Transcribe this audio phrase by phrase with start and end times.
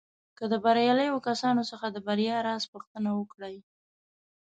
[0.37, 3.55] که د برياليو کسانو څخه د بريا راز پوښتنه وکړئ.